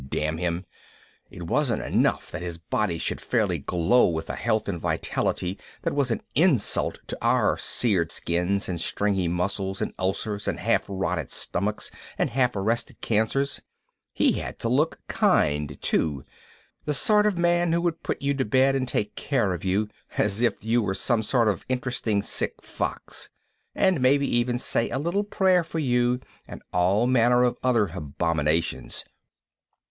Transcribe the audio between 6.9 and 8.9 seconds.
to our seared skins and